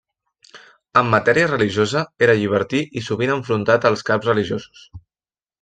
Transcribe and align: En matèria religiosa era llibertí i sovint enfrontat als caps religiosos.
En 1.01 1.11
matèria 1.15 1.49
religiosa 1.51 2.03
era 2.29 2.37
llibertí 2.41 2.83
i 3.03 3.07
sovint 3.11 3.37
enfrontat 3.37 3.89
als 3.91 4.07
caps 4.11 4.31
religiosos. 4.35 4.89